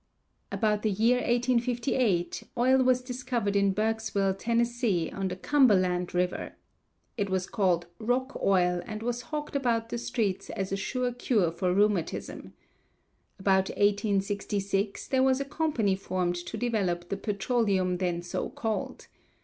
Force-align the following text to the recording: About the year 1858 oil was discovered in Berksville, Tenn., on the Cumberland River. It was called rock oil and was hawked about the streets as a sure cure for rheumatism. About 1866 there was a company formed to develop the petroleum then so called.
About 0.51 0.81
the 0.81 0.89
year 0.89 1.17
1858 1.17 2.45
oil 2.57 2.81
was 2.81 3.03
discovered 3.03 3.55
in 3.55 3.71
Berksville, 3.71 4.33
Tenn., 4.35 4.59
on 5.13 5.27
the 5.27 5.35
Cumberland 5.35 6.15
River. 6.15 6.53
It 7.17 7.29
was 7.29 7.45
called 7.45 7.85
rock 7.99 8.35
oil 8.41 8.81
and 8.87 9.03
was 9.03 9.21
hawked 9.21 9.55
about 9.55 9.89
the 9.89 9.99
streets 9.99 10.49
as 10.49 10.71
a 10.71 10.75
sure 10.75 11.11
cure 11.13 11.51
for 11.51 11.71
rheumatism. 11.71 12.53
About 13.37 13.69
1866 13.69 15.07
there 15.07 15.21
was 15.21 15.39
a 15.39 15.45
company 15.45 15.95
formed 15.95 16.35
to 16.47 16.57
develop 16.57 17.09
the 17.09 17.17
petroleum 17.17 17.97
then 17.99 18.23
so 18.23 18.49
called. 18.49 19.05